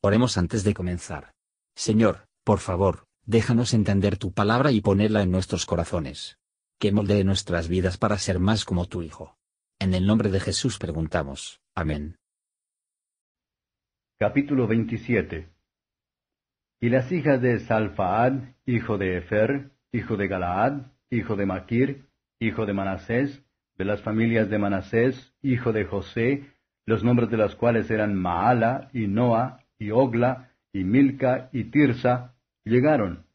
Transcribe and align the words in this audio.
Oremos 0.00 0.38
antes 0.38 0.62
de 0.62 0.74
comenzar. 0.74 1.32
Señor, 1.74 2.28
por 2.44 2.60
favor, 2.60 3.08
déjanos 3.26 3.74
entender 3.74 4.16
tu 4.16 4.32
palabra 4.32 4.70
y 4.70 4.80
ponerla 4.80 5.22
en 5.22 5.32
nuestros 5.32 5.66
corazones. 5.66 6.38
Que 6.78 6.92
moldee 6.92 7.24
nuestras 7.24 7.66
vidas 7.68 7.98
para 7.98 8.16
ser 8.18 8.38
más 8.38 8.64
como 8.64 8.86
tu 8.86 9.02
Hijo. 9.02 9.36
En 9.80 9.94
el 9.94 10.06
nombre 10.06 10.30
de 10.30 10.38
Jesús 10.38 10.78
preguntamos. 10.78 11.60
Amén. 11.74 12.16
Capítulo 14.20 14.68
27 14.68 15.48
Y 16.80 16.88
las 16.90 17.10
hijas 17.10 17.42
de 17.42 17.58
Salfaad, 17.58 18.54
hijo 18.66 18.98
de 18.98 19.18
Efer, 19.18 19.72
hijo 19.90 20.16
de 20.16 20.28
Galaad, 20.28 20.92
hijo 21.10 21.34
de 21.34 21.46
Maquir, 21.46 22.08
hijo 22.38 22.66
de 22.66 22.72
Manasés, 22.72 23.42
de 23.76 23.84
las 23.84 24.00
familias 24.02 24.48
de 24.48 24.58
Manasés, 24.58 25.34
hijo 25.42 25.72
de 25.72 25.84
José, 25.84 26.52
los 26.86 27.02
nombres 27.02 27.30
de 27.30 27.36
las 27.36 27.56
cuales 27.56 27.90
eran 27.90 28.14
Maala 28.14 28.90
y 28.92 29.08
Noa, 29.08 29.64
y 29.78 29.90
Ogla, 29.90 30.50
y 30.72 30.84
Milca, 30.84 31.48
y 31.52 31.64
Tirsa, 31.64 32.34
llegaron, 32.64 33.26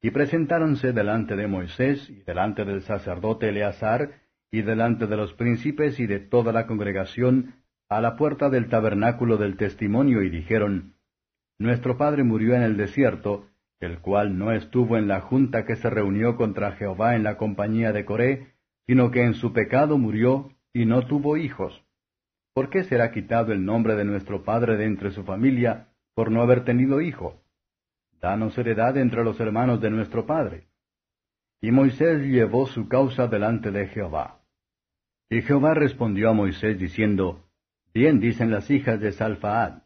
y 0.00 0.10
presentáronse 0.10 0.92
delante 0.92 1.34
de 1.36 1.48
Moisés, 1.48 2.08
y 2.08 2.22
delante 2.22 2.64
del 2.64 2.82
sacerdote 2.82 3.48
Eleazar, 3.48 4.20
y 4.50 4.62
delante 4.62 5.06
de 5.06 5.16
los 5.16 5.34
príncipes 5.34 5.98
y 6.00 6.06
de 6.06 6.20
toda 6.20 6.52
la 6.52 6.66
congregación, 6.66 7.56
a 7.88 8.00
la 8.00 8.16
puerta 8.16 8.50
del 8.50 8.68
tabernáculo 8.68 9.36
del 9.36 9.56
testimonio, 9.56 10.22
y 10.22 10.30
dijeron, 10.30 10.94
Nuestro 11.58 11.96
padre 11.96 12.22
murió 12.22 12.54
en 12.54 12.62
el 12.62 12.76
desierto, 12.76 13.48
el 13.80 14.00
cual 14.00 14.38
no 14.38 14.52
estuvo 14.52 14.96
en 14.96 15.08
la 15.08 15.20
junta 15.20 15.64
que 15.64 15.76
se 15.76 15.90
reunió 15.90 16.36
contra 16.36 16.72
Jehová 16.72 17.16
en 17.16 17.24
la 17.24 17.36
compañía 17.36 17.92
de 17.92 18.04
Coré, 18.04 18.54
sino 18.86 19.10
que 19.10 19.22
en 19.24 19.34
su 19.34 19.52
pecado 19.52 19.98
murió, 19.98 20.52
y 20.72 20.86
no 20.86 21.06
tuvo 21.06 21.36
hijos. 21.36 21.84
¿Por 22.58 22.70
qué 22.70 22.82
será 22.82 23.12
quitado 23.12 23.52
el 23.52 23.64
nombre 23.64 23.94
de 23.94 24.04
nuestro 24.04 24.42
padre 24.42 24.76
de 24.76 24.84
entre 24.84 25.12
su 25.12 25.22
familia, 25.22 25.90
por 26.12 26.32
no 26.32 26.42
haber 26.42 26.64
tenido 26.64 27.00
hijo? 27.00 27.40
Danos 28.20 28.58
heredad 28.58 28.96
entre 28.96 29.22
los 29.22 29.38
hermanos 29.38 29.80
de 29.80 29.90
nuestro 29.90 30.26
padre. 30.26 30.66
Y 31.60 31.70
Moisés 31.70 32.20
llevó 32.22 32.66
su 32.66 32.88
causa 32.88 33.28
delante 33.28 33.70
de 33.70 33.86
Jehová. 33.86 34.40
Y 35.30 35.42
Jehová 35.42 35.74
respondió 35.74 36.30
a 36.30 36.32
Moisés 36.32 36.80
diciendo, 36.80 37.48
Bien 37.94 38.18
dicen 38.18 38.50
las 38.50 38.68
hijas 38.72 38.98
de 38.98 39.12
Salfaad, 39.12 39.84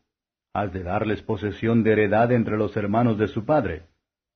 has 0.54 0.72
de 0.72 0.82
darles 0.82 1.20
posesión 1.20 1.82
de 1.82 1.92
heredad 1.92 2.32
entre 2.32 2.56
los 2.56 2.75
hermanos 2.75 3.19
de 3.19 3.28
su 3.28 3.44
padre, 3.44 3.82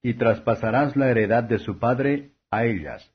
y 0.02 0.12
traspasarás 0.12 0.94
la 0.94 1.10
heredad 1.10 1.44
de 1.44 1.58
su 1.58 1.78
padre 1.78 2.32
a 2.50 2.66
ellas. 2.66 3.14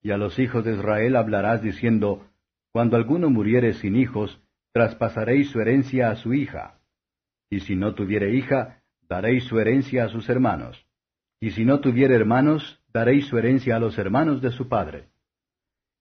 Y 0.00 0.12
a 0.12 0.16
los 0.16 0.38
hijos 0.38 0.64
de 0.64 0.74
Israel 0.74 1.16
hablarás 1.16 1.60
diciendo, 1.60 2.30
Cuando 2.70 2.96
alguno 2.96 3.30
muriere 3.30 3.72
sin 3.72 3.96
hijos, 3.96 4.40
traspasaréis 4.74 5.50
su 5.50 5.60
herencia 5.60 6.10
a 6.10 6.16
su 6.16 6.34
hija. 6.34 6.80
Y 7.48 7.60
si 7.60 7.76
no 7.76 7.94
tuviere 7.94 8.34
hija, 8.34 8.82
daréis 9.08 9.44
su 9.44 9.60
herencia 9.60 10.04
a 10.04 10.08
sus 10.08 10.28
hermanos. 10.28 10.84
Y 11.40 11.52
si 11.52 11.64
no 11.64 11.78
tuviere 11.78 12.16
hermanos, 12.16 12.82
daréis 12.92 13.26
su 13.26 13.38
herencia 13.38 13.76
a 13.76 13.78
los 13.78 13.96
hermanos 13.98 14.42
de 14.42 14.50
su 14.50 14.68
padre. 14.68 15.10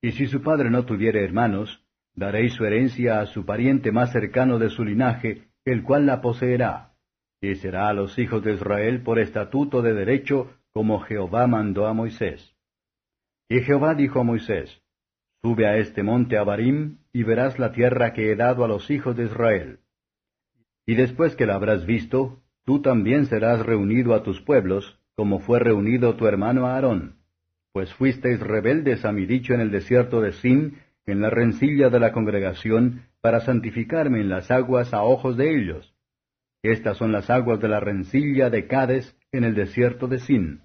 Y 0.02 0.12
si 0.14 0.26
su 0.26 0.42
padre 0.42 0.72
no 0.72 0.86
tuviere 0.86 1.24
hermanos, 1.24 1.86
daréis 2.16 2.54
su 2.54 2.66
herencia 2.66 3.20
a 3.20 3.28
su 3.28 3.46
pariente 3.46 3.92
más 3.92 4.12
cercano 4.12 4.58
de 4.58 4.70
su 4.70 4.84
linaje, 4.84 5.50
el 5.66 5.84
cual 5.84 6.08
la 6.08 6.20
poseerá. 6.20 6.96
Y 7.42 7.54
será 7.56 7.90
a 7.90 7.94
los 7.94 8.18
hijos 8.18 8.44
de 8.44 8.54
Israel 8.54 9.04
por 9.04 9.20
estatuto 9.20 9.84
de 9.84 9.94
derecho, 9.94 10.52
como 10.72 11.00
Jehová 11.02 11.46
mandó 11.46 11.86
a 11.86 11.94
Moisés. 11.94 12.56
Y 13.50 13.62
Jehová 13.62 13.94
dijo 13.94 14.20
a 14.20 14.24
Moisés, 14.24 14.83
Sube 15.44 15.68
a 15.68 15.76
este 15.76 16.04
monte 16.04 16.38
Abarim, 16.38 17.00
y 17.12 17.24
verás 17.24 17.60
la 17.60 17.74
tierra 17.74 18.14
que 18.14 18.32
he 18.32 18.36
dado 18.38 18.64
a 18.64 18.68
los 18.70 18.90
hijos 18.90 19.18
de 19.18 19.26
Israel. 19.26 19.80
Y 20.86 20.96
después 20.96 21.36
que 21.36 21.46
la 21.46 21.56
habrás 21.56 21.86
visto, 21.86 22.42
tú 22.64 22.82
también 22.82 23.26
serás 23.26 23.66
reunido 23.66 24.14
a 24.14 24.24
tus 24.24 24.40
pueblos, 24.40 25.02
como 25.16 25.40
fue 25.40 25.60
reunido 25.60 26.16
tu 26.16 26.28
hermano 26.28 26.66
Aarón. 26.68 27.18
Pues 27.74 27.94
fuisteis 27.94 28.40
rebeldes 28.40 29.04
a 29.04 29.12
mi 29.12 29.26
dicho 29.26 29.54
en 29.54 29.60
el 29.60 29.70
desierto 29.70 30.22
de 30.22 30.32
Sin, 30.32 30.78
en 31.06 31.20
la 31.20 31.30
rencilla 31.30 31.90
de 31.90 32.00
la 32.00 32.14
congregación, 32.14 33.08
para 33.20 33.42
santificarme 33.42 34.22
en 34.22 34.30
las 34.30 34.50
aguas 34.50 34.94
a 34.94 35.04
ojos 35.04 35.36
de 35.36 35.54
ellos. 35.58 35.94
Estas 36.62 36.96
son 36.96 37.12
las 37.12 37.30
aguas 37.30 37.60
de 37.60 37.68
la 37.68 37.82
rencilla 37.82 38.50
de 38.50 38.68
Cades 38.68 39.18
en 39.34 39.44
el 39.44 39.56
desierto 39.56 40.08
de 40.08 40.20
Sin. 40.20 40.62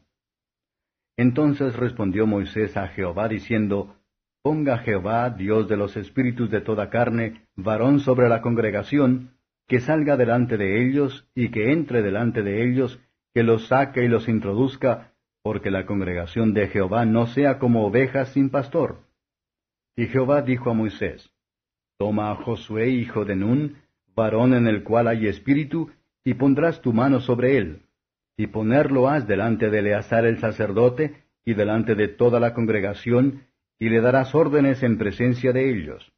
Entonces 1.16 1.74
respondió 1.74 2.28
Moisés 2.28 2.76
a 2.76 2.86
Jehová 2.86 3.26
diciendo, 3.26 3.97
Ponga 4.42 4.78
Jehová, 4.78 5.30
Dios 5.30 5.68
de 5.68 5.76
los 5.76 5.96
espíritus 5.96 6.50
de 6.50 6.60
toda 6.60 6.90
carne, 6.90 7.42
varón 7.56 8.00
sobre 8.00 8.28
la 8.28 8.40
congregación, 8.40 9.34
que 9.66 9.80
salga 9.80 10.16
delante 10.16 10.56
de 10.56 10.82
ellos 10.82 11.28
y 11.34 11.50
que 11.50 11.72
entre 11.72 12.02
delante 12.02 12.42
de 12.42 12.68
ellos, 12.68 13.00
que 13.34 13.42
los 13.42 13.66
saque 13.68 14.04
y 14.04 14.08
los 14.08 14.28
introduzca, 14.28 15.12
porque 15.42 15.70
la 15.70 15.86
congregación 15.86 16.54
de 16.54 16.68
Jehová 16.68 17.04
no 17.04 17.26
sea 17.26 17.58
como 17.58 17.86
ovejas 17.86 18.30
sin 18.30 18.50
pastor. 18.50 19.00
Y 19.96 20.06
Jehová 20.06 20.42
dijo 20.42 20.70
a 20.70 20.74
Moisés, 20.74 21.30
Toma 21.98 22.30
a 22.30 22.36
Josué, 22.36 22.88
hijo 22.88 23.24
de 23.24 23.36
Nun, 23.36 23.76
varón 24.14 24.54
en 24.54 24.66
el 24.66 24.84
cual 24.84 25.08
hay 25.08 25.26
espíritu, 25.26 25.90
y 26.24 26.34
pondrás 26.34 26.80
tu 26.80 26.92
mano 26.92 27.20
sobre 27.20 27.58
él, 27.58 27.82
y 28.36 28.46
ponerlo 28.46 29.08
has 29.08 29.26
delante 29.26 29.68
de 29.68 29.80
Eleazar 29.80 30.24
el 30.24 30.38
sacerdote, 30.38 31.24
y 31.44 31.54
delante 31.54 31.94
de 31.94 32.08
toda 32.08 32.40
la 32.40 32.54
congregación, 32.54 33.47
y 33.78 33.88
le 33.88 34.00
darás 34.00 34.34
órdenes 34.34 34.82
en 34.82 34.98
presencia 34.98 35.52
de 35.52 35.70
ellos. 35.70 36.12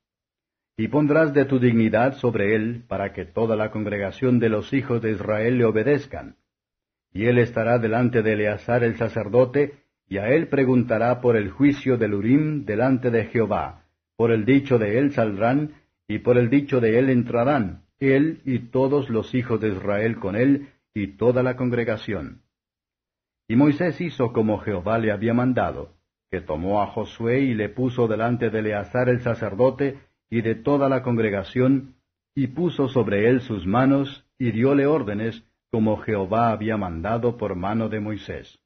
Y 0.76 0.88
pondrás 0.88 1.34
de 1.34 1.44
tu 1.44 1.58
dignidad 1.58 2.14
sobre 2.14 2.54
él, 2.54 2.84
para 2.88 3.12
que 3.12 3.26
toda 3.26 3.54
la 3.54 3.70
congregación 3.70 4.38
de 4.38 4.48
los 4.48 4.72
hijos 4.72 5.02
de 5.02 5.12
Israel 5.12 5.58
le 5.58 5.66
obedezcan. 5.66 6.36
Y 7.12 7.26
él 7.26 7.38
estará 7.38 7.78
delante 7.78 8.22
de 8.22 8.32
Eleazar 8.32 8.82
el 8.82 8.96
sacerdote, 8.96 9.74
y 10.08 10.16
a 10.18 10.28
él 10.28 10.48
preguntará 10.48 11.20
por 11.20 11.36
el 11.36 11.50
juicio 11.50 11.98
del 11.98 12.14
Urim 12.14 12.64
delante 12.64 13.10
de 13.10 13.26
Jehová. 13.26 13.84
Por 14.16 14.32
el 14.32 14.44
dicho 14.44 14.78
de 14.78 14.98
él 14.98 15.12
saldrán, 15.12 15.74
y 16.08 16.20
por 16.20 16.38
el 16.38 16.48
dicho 16.48 16.80
de 16.80 16.98
él 16.98 17.10
entrarán, 17.10 17.84
él 17.98 18.40
y 18.44 18.70
todos 18.70 19.10
los 19.10 19.34
hijos 19.34 19.60
de 19.60 19.68
Israel 19.68 20.18
con 20.18 20.34
él, 20.34 20.70
y 20.94 21.18
toda 21.18 21.42
la 21.42 21.56
congregación. 21.56 22.42
Y 23.46 23.56
Moisés 23.56 24.00
hizo 24.00 24.32
como 24.32 24.58
Jehová 24.58 24.98
le 24.98 25.12
había 25.12 25.34
mandado 25.34 25.99
que 26.30 26.40
tomó 26.40 26.80
a 26.80 26.86
Josué 26.86 27.40
y 27.40 27.54
le 27.54 27.68
puso 27.68 28.06
delante 28.06 28.50
de 28.50 28.60
Eleazar 28.60 29.08
el 29.08 29.20
sacerdote 29.20 29.98
y 30.30 30.42
de 30.42 30.54
toda 30.54 30.88
la 30.88 31.02
congregación, 31.02 31.96
y 32.36 32.48
puso 32.48 32.88
sobre 32.88 33.28
él 33.28 33.40
sus 33.40 33.66
manos, 33.66 34.24
y 34.38 34.52
dióle 34.52 34.86
órdenes, 34.86 35.42
como 35.72 35.96
Jehová 35.98 36.52
había 36.52 36.76
mandado 36.76 37.36
por 37.36 37.56
mano 37.56 37.88
de 37.88 38.00
Moisés. 38.00 38.60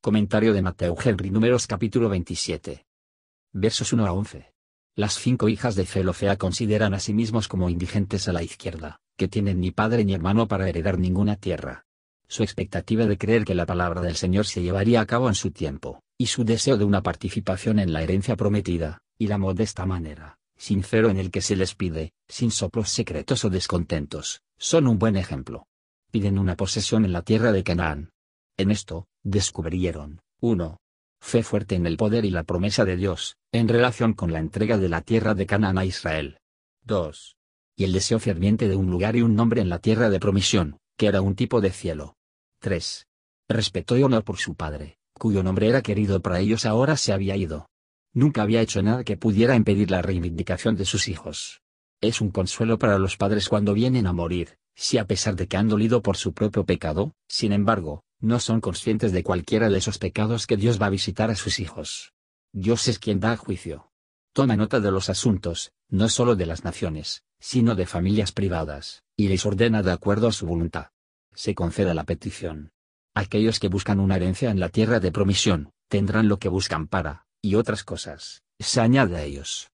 Comentario 0.00 0.52
de 0.52 0.62
Mateo 0.62 0.96
Henry 1.02 1.30
Números 1.30 1.68
capítulo 1.68 2.08
27. 2.08 2.84
Versos 3.52 3.92
1 3.92 4.04
a 4.04 4.12
11. 4.12 4.52
Las 4.96 5.14
cinco 5.14 5.48
hijas 5.48 5.76
de 5.76 5.86
Zelofea 5.86 6.36
consideran 6.36 6.92
a 6.92 6.98
sí 6.98 7.14
mismos 7.14 7.46
como 7.46 7.70
indigentes 7.70 8.28
a 8.28 8.32
la 8.32 8.42
izquierda, 8.42 9.00
que 9.16 9.28
tienen 9.28 9.60
ni 9.60 9.70
padre 9.70 10.04
ni 10.04 10.12
hermano 10.12 10.48
para 10.48 10.68
heredar 10.68 10.98
ninguna 10.98 11.36
tierra 11.36 11.86
su 12.32 12.42
expectativa 12.42 13.04
de 13.04 13.18
creer 13.18 13.44
que 13.44 13.54
la 13.54 13.66
palabra 13.66 14.00
del 14.00 14.16
Señor 14.16 14.46
se 14.46 14.62
llevaría 14.62 15.02
a 15.02 15.06
cabo 15.06 15.28
en 15.28 15.34
su 15.34 15.50
tiempo, 15.50 16.00
y 16.16 16.28
su 16.28 16.44
deseo 16.44 16.78
de 16.78 16.84
una 16.84 17.02
participación 17.02 17.78
en 17.78 17.92
la 17.92 18.02
herencia 18.02 18.36
prometida, 18.36 19.02
y 19.18 19.26
la 19.26 19.36
modesta 19.36 19.84
manera, 19.84 20.38
sincero 20.56 21.10
en 21.10 21.18
el 21.18 21.30
que 21.30 21.42
se 21.42 21.56
les 21.56 21.74
pide, 21.74 22.14
sin 22.28 22.50
soplos 22.50 22.88
secretos 22.88 23.44
o 23.44 23.50
descontentos, 23.50 24.40
son 24.56 24.86
un 24.86 24.98
buen 24.98 25.16
ejemplo. 25.16 25.66
Piden 26.10 26.38
una 26.38 26.56
posesión 26.56 27.04
en 27.04 27.12
la 27.12 27.20
tierra 27.20 27.52
de 27.52 27.62
Canaán. 27.62 28.12
En 28.56 28.70
esto, 28.70 29.08
descubrieron, 29.22 30.22
1. 30.40 30.78
Fe 31.20 31.42
fuerte 31.42 31.74
en 31.74 31.86
el 31.86 31.98
poder 31.98 32.24
y 32.24 32.30
la 32.30 32.44
promesa 32.44 32.86
de 32.86 32.96
Dios, 32.96 33.36
en 33.52 33.68
relación 33.68 34.14
con 34.14 34.32
la 34.32 34.38
entrega 34.38 34.78
de 34.78 34.88
la 34.88 35.02
tierra 35.02 35.34
de 35.34 35.44
Canaán 35.44 35.76
a 35.76 35.84
Israel. 35.84 36.38
2. 36.84 37.36
Y 37.76 37.84
el 37.84 37.92
deseo 37.92 38.18
ferviente 38.18 38.68
de 38.68 38.76
un 38.76 38.90
lugar 38.90 39.16
y 39.16 39.20
un 39.20 39.34
nombre 39.34 39.60
en 39.60 39.68
la 39.68 39.80
tierra 39.80 40.08
de 40.08 40.18
promisión, 40.18 40.78
que 40.96 41.08
era 41.08 41.20
un 41.20 41.34
tipo 41.34 41.60
de 41.60 41.72
cielo. 41.72 42.14
3. 42.62 43.08
Respeto 43.48 43.98
y 43.98 44.04
honor 44.04 44.22
por 44.22 44.38
su 44.38 44.54
padre, 44.54 44.96
cuyo 45.14 45.42
nombre 45.42 45.68
era 45.68 45.82
querido 45.82 46.22
para 46.22 46.38
ellos 46.38 46.64
ahora 46.64 46.96
se 46.96 47.12
había 47.12 47.36
ido. 47.36 47.68
Nunca 48.14 48.42
había 48.42 48.60
hecho 48.60 48.84
nada 48.84 49.02
que 49.02 49.16
pudiera 49.16 49.56
impedir 49.56 49.90
la 49.90 50.00
reivindicación 50.00 50.76
de 50.76 50.84
sus 50.84 51.08
hijos. 51.08 51.60
Es 52.00 52.20
un 52.20 52.30
consuelo 52.30 52.78
para 52.78 53.00
los 53.00 53.16
padres 53.16 53.48
cuando 53.48 53.74
vienen 53.74 54.06
a 54.06 54.12
morir, 54.12 54.58
si 54.76 54.98
a 54.98 55.08
pesar 55.08 55.34
de 55.34 55.48
que 55.48 55.56
han 55.56 55.66
dolido 55.66 56.02
por 56.02 56.16
su 56.16 56.34
propio 56.34 56.64
pecado, 56.64 57.16
sin 57.26 57.52
embargo, 57.52 58.04
no 58.20 58.38
son 58.38 58.60
conscientes 58.60 59.10
de 59.10 59.24
cualquiera 59.24 59.68
de 59.68 59.78
esos 59.78 59.98
pecados 59.98 60.46
que 60.46 60.56
Dios 60.56 60.80
va 60.80 60.86
a 60.86 60.90
visitar 60.90 61.32
a 61.32 61.34
sus 61.34 61.58
hijos. 61.58 62.12
Dios 62.52 62.86
es 62.86 63.00
quien 63.00 63.18
da 63.18 63.36
juicio. 63.36 63.90
Toma 64.32 64.54
nota 64.54 64.78
de 64.78 64.92
los 64.92 65.10
asuntos, 65.10 65.72
no 65.88 66.08
solo 66.08 66.36
de 66.36 66.46
las 66.46 66.62
naciones, 66.62 67.24
sino 67.40 67.74
de 67.74 67.86
familias 67.86 68.30
privadas, 68.30 69.02
y 69.16 69.26
les 69.26 69.44
ordena 69.46 69.82
de 69.82 69.90
acuerdo 69.90 70.28
a 70.28 70.32
su 70.32 70.46
voluntad 70.46 70.92
se 71.34 71.54
conceda 71.54 71.94
la 71.94 72.04
petición. 72.04 72.72
Aquellos 73.14 73.60
que 73.60 73.68
buscan 73.68 74.00
una 74.00 74.16
herencia 74.16 74.50
en 74.50 74.60
la 74.60 74.68
tierra 74.68 75.00
de 75.00 75.12
promisión, 75.12 75.70
tendrán 75.88 76.28
lo 76.28 76.38
que 76.38 76.48
buscan 76.48 76.86
para, 76.88 77.26
y 77.42 77.56
otras 77.56 77.84
cosas, 77.84 78.42
se 78.58 78.80
añade 78.80 79.16
a 79.16 79.22
ellos. 79.22 79.70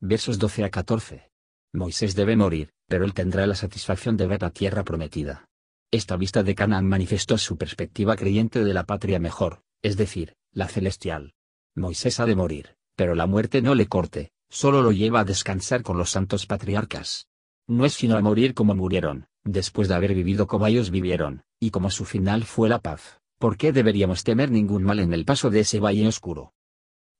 Versos 0.00 0.38
12 0.38 0.64
a 0.64 0.70
14. 0.70 1.30
Moisés 1.72 2.14
debe 2.14 2.36
morir, 2.36 2.72
pero 2.88 3.04
él 3.04 3.14
tendrá 3.14 3.46
la 3.46 3.54
satisfacción 3.54 4.16
de 4.16 4.26
ver 4.26 4.42
la 4.42 4.50
tierra 4.50 4.84
prometida. 4.84 5.48
Esta 5.90 6.16
vista 6.16 6.42
de 6.42 6.54
Canaán 6.54 6.88
manifestó 6.88 7.38
su 7.38 7.56
perspectiva 7.56 8.16
creyente 8.16 8.64
de 8.64 8.74
la 8.74 8.84
patria 8.84 9.18
mejor, 9.18 9.62
es 9.82 9.96
decir, 9.96 10.34
la 10.52 10.68
celestial. 10.68 11.34
Moisés 11.76 12.20
ha 12.20 12.26
de 12.26 12.36
morir, 12.36 12.76
pero 12.96 13.14
la 13.14 13.26
muerte 13.26 13.62
no 13.62 13.74
le 13.74 13.86
corte, 13.86 14.32
solo 14.48 14.82
lo 14.82 14.92
lleva 14.92 15.20
a 15.20 15.24
descansar 15.24 15.82
con 15.82 15.98
los 15.98 16.10
santos 16.10 16.46
patriarcas. 16.46 17.28
No 17.66 17.84
es 17.84 17.94
sino 17.94 18.16
a 18.16 18.20
morir 18.20 18.54
como 18.54 18.74
murieron, 18.74 19.26
después 19.44 19.88
de 19.88 19.94
haber 19.94 20.14
vivido 20.14 20.46
como 20.46 20.66
ellos 20.66 20.90
vivieron, 20.90 21.44
y 21.60 21.70
como 21.70 21.90
su 21.90 22.04
final 22.04 22.44
fue 22.44 22.68
la 22.68 22.80
paz. 22.80 23.20
¿Por 23.38 23.56
qué 23.56 23.72
deberíamos 23.72 24.24
temer 24.24 24.50
ningún 24.50 24.82
mal 24.82 25.00
en 25.00 25.12
el 25.12 25.24
paso 25.24 25.50
de 25.50 25.60
ese 25.60 25.80
valle 25.80 26.06
oscuro? 26.06 26.54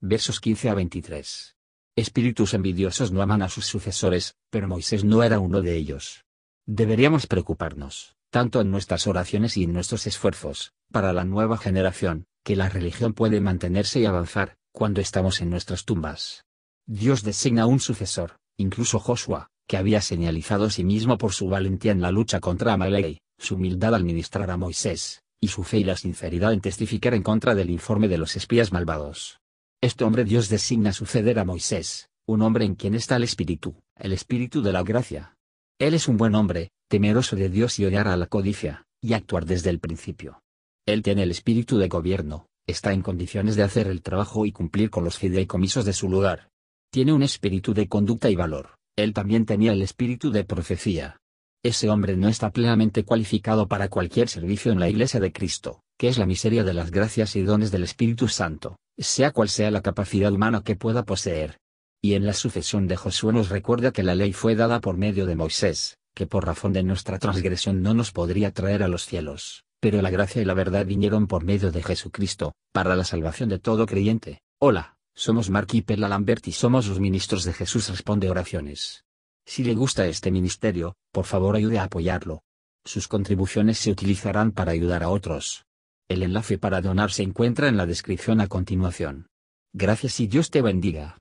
Versos 0.00 0.40
15 0.40 0.70
a 0.70 0.74
23. 0.74 1.56
Espíritus 1.96 2.54
envidiosos 2.54 3.12
no 3.12 3.22
aman 3.22 3.42
a 3.42 3.48
sus 3.48 3.66
sucesores, 3.66 4.34
pero 4.50 4.66
Moisés 4.66 5.04
no 5.04 5.22
era 5.22 5.38
uno 5.38 5.60
de 5.60 5.76
ellos. 5.76 6.24
Deberíamos 6.66 7.26
preocuparnos, 7.26 8.16
tanto 8.30 8.60
en 8.60 8.70
nuestras 8.70 9.06
oraciones 9.06 9.56
y 9.56 9.64
en 9.64 9.72
nuestros 9.72 10.06
esfuerzos, 10.06 10.72
para 10.90 11.12
la 11.12 11.24
nueva 11.24 11.58
generación, 11.58 12.26
que 12.42 12.56
la 12.56 12.68
religión 12.68 13.12
puede 13.12 13.40
mantenerse 13.40 14.00
y 14.00 14.06
avanzar, 14.06 14.56
cuando 14.72 15.00
estamos 15.00 15.40
en 15.40 15.50
nuestras 15.50 15.84
tumbas. 15.84 16.44
Dios 16.86 17.22
designa 17.22 17.66
un 17.66 17.80
sucesor, 17.80 18.38
incluso 18.56 18.98
Joshua, 18.98 19.50
que 19.66 19.76
había 19.76 20.00
señalizado 20.00 20.64
a 20.64 20.70
sí 20.70 20.84
mismo 20.84 21.18
por 21.18 21.32
su 21.32 21.48
valentía 21.48 21.92
en 21.92 22.00
la 22.00 22.10
lucha 22.10 22.40
contra 22.40 22.72
Amalek, 22.72 23.18
su 23.38 23.54
humildad 23.56 23.94
al 23.94 24.04
ministrar 24.04 24.50
a 24.50 24.56
Moisés, 24.56 25.22
y 25.40 25.48
su 25.48 25.62
fe 25.62 25.78
y 25.78 25.84
la 25.84 25.96
sinceridad 25.96 26.52
en 26.52 26.60
testificar 26.60 27.14
en 27.14 27.22
contra 27.22 27.54
del 27.54 27.70
informe 27.70 28.08
de 28.08 28.18
los 28.18 28.36
espías 28.36 28.72
malvados. 28.72 29.40
Este 29.80 30.04
hombre 30.04 30.24
Dios 30.24 30.48
designa 30.48 30.92
suceder 30.92 31.38
a 31.38 31.44
Moisés, 31.44 32.08
un 32.26 32.42
hombre 32.42 32.64
en 32.64 32.74
quien 32.74 32.94
está 32.94 33.16
el 33.16 33.24
Espíritu, 33.24 33.74
el 33.96 34.12
Espíritu 34.12 34.62
de 34.62 34.72
la 34.72 34.82
gracia. 34.82 35.36
Él 35.78 35.92
es 35.92 36.08
un 36.08 36.16
buen 36.16 36.34
hombre, 36.34 36.70
temeroso 36.88 37.36
de 37.36 37.50
Dios 37.50 37.78
y 37.78 37.84
odiar 37.84 38.08
a 38.08 38.16
la 38.16 38.26
codicia, 38.26 38.86
y 39.02 39.12
actuar 39.12 39.44
desde 39.44 39.70
el 39.70 39.80
principio. 39.80 40.40
Él 40.86 41.02
tiene 41.02 41.24
el 41.24 41.30
espíritu 41.30 41.76
de 41.78 41.88
gobierno, 41.88 42.46
está 42.66 42.92
en 42.92 43.02
condiciones 43.02 43.56
de 43.56 43.62
hacer 43.62 43.88
el 43.88 44.02
trabajo 44.02 44.46
y 44.46 44.52
cumplir 44.52 44.90
con 44.90 45.04
los 45.04 45.18
fideicomisos 45.18 45.84
de 45.84 45.92
su 45.92 46.08
lugar. 46.08 46.50
Tiene 46.90 47.12
un 47.12 47.22
espíritu 47.22 47.74
de 47.74 47.88
conducta 47.88 48.30
y 48.30 48.36
valor, 48.36 48.76
él 48.96 49.12
también 49.12 49.44
tenía 49.44 49.72
el 49.72 49.82
espíritu 49.82 50.30
de 50.30 50.44
profecía. 50.44 51.20
Ese 51.62 51.88
hombre 51.88 52.16
no 52.16 52.28
está 52.28 52.50
plenamente 52.50 53.04
cualificado 53.04 53.66
para 53.66 53.88
cualquier 53.88 54.28
servicio 54.28 54.70
en 54.70 54.78
la 54.78 54.88
Iglesia 54.88 55.18
de 55.18 55.32
Cristo, 55.32 55.80
que 55.98 56.08
es 56.08 56.18
la 56.18 56.26
miseria 56.26 56.62
de 56.62 56.74
las 56.74 56.90
gracias 56.90 57.36
y 57.36 57.42
dones 57.42 57.70
del 57.70 57.82
Espíritu 57.82 58.28
Santo, 58.28 58.76
sea 58.98 59.32
cual 59.32 59.48
sea 59.48 59.70
la 59.70 59.80
capacidad 59.80 60.32
humana 60.32 60.62
que 60.62 60.76
pueda 60.76 61.04
poseer. 61.04 61.58
Y 62.02 62.14
en 62.14 62.26
la 62.26 62.34
sucesión 62.34 62.86
de 62.86 62.96
Josué 62.96 63.32
nos 63.32 63.48
recuerda 63.48 63.90
que 63.90 64.02
la 64.02 64.14
ley 64.14 64.32
fue 64.32 64.54
dada 64.54 64.80
por 64.80 64.96
medio 64.96 65.26
de 65.26 65.36
Moisés, 65.36 65.96
que 66.14 66.26
por 66.26 66.44
razón 66.44 66.72
de 66.72 66.82
nuestra 66.82 67.18
transgresión 67.18 67.82
no 67.82 67.94
nos 67.94 68.12
podría 68.12 68.52
traer 68.52 68.82
a 68.82 68.88
los 68.88 69.06
cielos, 69.06 69.64
pero 69.80 70.02
la 70.02 70.10
gracia 70.10 70.42
y 70.42 70.44
la 70.44 70.54
verdad 70.54 70.84
vinieron 70.84 71.26
por 71.26 71.44
medio 71.44 71.72
de 71.72 71.82
Jesucristo, 71.82 72.52
para 72.72 72.94
la 72.94 73.04
salvación 73.04 73.48
de 73.48 73.58
todo 73.58 73.86
creyente. 73.86 74.42
Hola, 74.60 74.96
somos 75.14 75.48
Mark 75.48 75.68
y 75.72 75.82
Perla 75.82 76.08
Lambert 76.08 76.46
y 76.48 76.52
somos 76.52 76.88
los 76.88 77.00
ministros 77.00 77.44
de 77.44 77.52
Jesús 77.52 77.88
Responde 77.88 78.28
Oraciones. 78.28 79.04
Si 79.46 79.62
le 79.62 79.74
gusta 79.74 80.06
este 80.06 80.30
ministerio, 80.30 80.96
por 81.12 81.24
favor 81.24 81.56
ayude 81.56 81.78
a 81.78 81.84
apoyarlo. 81.84 82.42
Sus 82.84 83.08
contribuciones 83.08 83.78
se 83.78 83.90
utilizarán 83.90 84.52
para 84.52 84.72
ayudar 84.72 85.02
a 85.02 85.08
otros. 85.08 85.64
El 86.08 86.22
enlace 86.22 86.58
para 86.58 86.80
donar 86.80 87.10
se 87.12 87.22
encuentra 87.22 87.68
en 87.68 87.76
la 87.76 87.86
descripción 87.86 88.40
a 88.40 88.48
continuación. 88.48 89.28
Gracias 89.72 90.20
y 90.20 90.26
Dios 90.26 90.50
te 90.50 90.62
bendiga. 90.62 91.18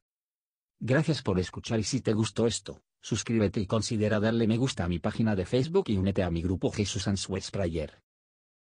Gracias 0.80 1.22
por 1.22 1.40
escuchar 1.40 1.80
y 1.80 1.84
si 1.84 2.02
te 2.02 2.14
gustó 2.14 2.48
esto, 2.48 2.82
suscríbete 3.02 3.62
y 3.62 3.68
considera 3.68 4.20
darle 4.20 4.48
me 4.48 4.58
gusta 4.58 4.84
a 4.84 4.90
mi 4.90 5.00
página 5.00 5.36
de 5.36 5.46
Facebook 5.46 5.86
y 5.88 5.98
únete 5.98 6.24
a 6.24 6.30
mi 6.30 6.42
grupo 6.42 6.72
Jesús 6.72 7.08
Answers 7.08 7.52
Prayer. 7.52 8.03